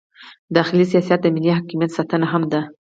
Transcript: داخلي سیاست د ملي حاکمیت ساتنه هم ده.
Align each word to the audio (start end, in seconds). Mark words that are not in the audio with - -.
داخلي 0.57 0.85
سیاست 0.91 1.19
د 1.21 1.27
ملي 1.35 1.51
حاکمیت 1.57 1.91
ساتنه 1.97 2.27
هم 2.33 2.43
ده. 2.51 2.61